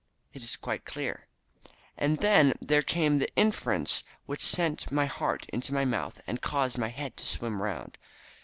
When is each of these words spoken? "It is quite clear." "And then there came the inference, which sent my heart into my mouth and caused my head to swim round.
"It 0.33 0.43
is 0.43 0.57
quite 0.57 0.83
clear." 0.83 1.27
"And 1.95 2.17
then 2.21 2.55
there 2.59 2.81
came 2.81 3.19
the 3.19 3.29
inference, 3.35 4.03
which 4.25 4.41
sent 4.41 4.91
my 4.91 5.05
heart 5.05 5.45
into 5.49 5.75
my 5.75 5.85
mouth 5.85 6.19
and 6.25 6.41
caused 6.41 6.79
my 6.79 6.89
head 6.89 7.15
to 7.17 7.25
swim 7.27 7.61
round. 7.61 7.99